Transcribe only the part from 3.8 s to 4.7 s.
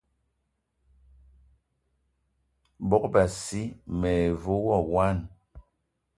me ve